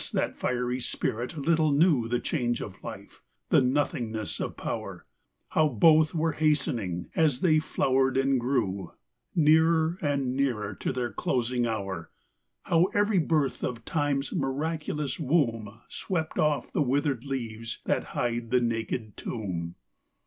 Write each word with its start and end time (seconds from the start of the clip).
that 0.13 0.35
fiery 0.35 0.79
spirit 0.79 1.37
little 1.37 1.71
knew 1.71 2.07
The 2.07 2.19
change 2.19 2.59
of 2.59 2.83
life, 2.83 3.21
the 3.49 3.61
nothingness 3.61 4.39
of 4.39 4.57
power, 4.57 5.05
How 5.49 5.69
both 5.69 6.15
were 6.15 6.31
hastening, 6.31 7.11
as 7.15 7.41
they 7.41 7.59
flowered 7.59 8.17
and 8.17 8.39
grew, 8.39 8.93
Nearer 9.35 9.99
and 10.01 10.35
nearer 10.35 10.73
to 10.73 10.91
their 10.91 11.13
closing 11.13 11.67
hour: 11.67 12.09
How 12.63 12.85
every 12.95 13.19
birth 13.19 13.63
of 13.63 13.85
time's 13.85 14.31
miraculous 14.33 15.19
womb 15.19 15.81
Swept 15.87 16.39
off 16.39 16.73
the 16.73 16.81
withered 16.81 17.23
leaves 17.23 17.77
that 17.85 18.05
hide 18.15 18.49
the 18.49 18.59
naked 18.61 19.15
tomb. 19.15 19.75